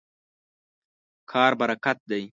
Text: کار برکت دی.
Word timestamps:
کار 1.31 1.51
برکت 1.59 1.97
دی. 2.09 2.23